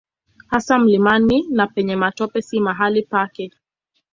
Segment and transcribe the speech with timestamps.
[0.47, 3.51] Hasa mlimani na penye matope si mahali pake.